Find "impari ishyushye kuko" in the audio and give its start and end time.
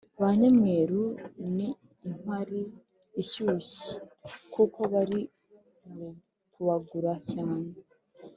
2.07-4.79